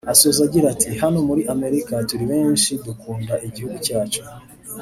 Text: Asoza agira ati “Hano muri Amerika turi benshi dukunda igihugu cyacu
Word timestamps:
Asoza 0.13 0.39
agira 0.47 0.65
ati 0.73 0.89
“Hano 1.01 1.19
muri 1.27 1.41
Amerika 1.53 1.93
turi 2.09 2.25
benshi 2.31 2.71
dukunda 2.85 3.33
igihugu 3.47 3.77
cyacu 3.85 4.21